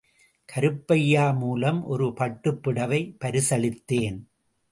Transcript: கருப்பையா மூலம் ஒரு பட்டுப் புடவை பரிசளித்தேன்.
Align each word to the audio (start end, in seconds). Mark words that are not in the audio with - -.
கருப்பையா 0.45 1.31
மூலம் 1.31 1.83
ஒரு 1.85 2.13
பட்டுப் 2.13 2.63
புடவை 2.63 3.17
பரிசளித்தேன். 3.25 4.17